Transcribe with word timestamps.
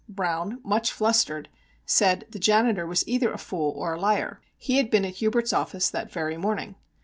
Browne, 0.09 0.59
much 0.63 0.91
flustered, 0.91 1.47
said 1.85 2.25
the 2.27 2.39
janitor 2.39 2.87
was 2.87 3.07
either 3.07 3.31
a 3.31 3.37
fool 3.37 3.69
or 3.77 3.93
a 3.93 3.99
liar. 3.99 4.41
He 4.57 4.77
had 4.77 4.89
been 4.89 5.05
at 5.05 5.17
Hubert's 5.17 5.53
office 5.53 5.91
that 5.91 6.11
very 6.11 6.37
morning. 6.37 6.73